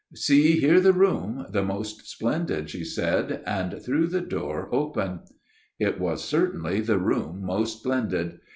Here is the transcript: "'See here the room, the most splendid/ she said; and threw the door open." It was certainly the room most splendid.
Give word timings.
"'See 0.31 0.53
here 0.53 0.79
the 0.79 0.93
room, 0.93 1.45
the 1.51 1.61
most 1.61 2.07
splendid/ 2.09 2.71
she 2.71 2.83
said; 2.83 3.43
and 3.45 3.79
threw 3.83 4.07
the 4.07 4.19
door 4.21 4.67
open." 4.73 5.19
It 5.79 5.99
was 5.99 6.23
certainly 6.23 6.79
the 6.81 6.97
room 6.97 7.45
most 7.45 7.81
splendid. 7.81 8.39